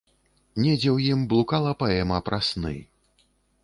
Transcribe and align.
Недзе 0.61 0.79
ў 0.95 1.13
ім 1.17 1.27
блукала 1.35 1.71
паэма 1.85 2.17
пра 2.31 2.45
сны. 2.53 2.77